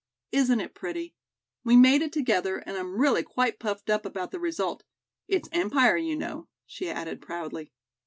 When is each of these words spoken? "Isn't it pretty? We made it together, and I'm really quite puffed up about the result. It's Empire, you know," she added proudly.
"Isn't 0.31 0.59
it 0.61 0.73
pretty? 0.73 1.13
We 1.63 1.75
made 1.77 2.01
it 2.01 2.11
together, 2.11 2.57
and 2.57 2.75
I'm 2.75 2.97
really 2.99 3.21
quite 3.21 3.59
puffed 3.59 3.87
up 3.91 4.03
about 4.03 4.31
the 4.31 4.39
result. 4.39 4.83
It's 5.27 5.47
Empire, 5.51 5.95
you 5.95 6.15
know," 6.15 6.47
she 6.65 6.89
added 6.89 7.21
proudly. 7.21 7.71